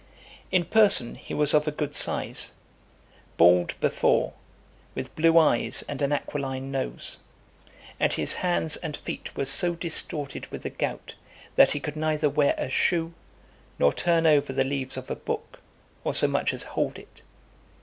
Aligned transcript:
XXI. 0.00 0.46
In 0.52 0.64
person 0.64 1.14
he 1.16 1.34
was 1.34 1.52
of 1.52 1.68
a 1.68 1.70
good 1.70 1.94
size, 1.94 2.52
bald 3.36 3.78
before, 3.82 4.32
with 4.94 5.14
blue 5.14 5.36
eyes, 5.36 5.84
and 5.90 6.00
an 6.00 6.10
aquiline 6.10 6.70
nose; 6.70 7.18
and 8.00 8.10
his 8.10 8.32
hands 8.36 8.78
and 8.78 8.96
feet 8.96 9.36
were 9.36 9.44
so 9.44 9.74
distorted 9.74 10.46
with 10.46 10.62
the 10.62 10.70
gout, 10.70 11.16
that 11.56 11.72
he 11.72 11.80
could 11.80 11.96
neither 11.96 12.30
wear 12.30 12.54
a 12.56 12.70
shoe, 12.70 13.12
nor 13.78 13.92
turn 13.92 14.26
over 14.26 14.54
the 14.54 14.64
leaves 14.64 14.96
of 14.96 15.10
a 15.10 15.14
book, 15.16 15.60
or 16.02 16.14
so 16.14 16.26
much 16.26 16.54
as 16.54 16.62
hold 16.64 16.98
it. 16.98 17.20